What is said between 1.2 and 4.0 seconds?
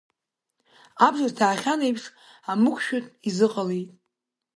рҭаахьан еиԥш, амықәшәатә изыҟалеит.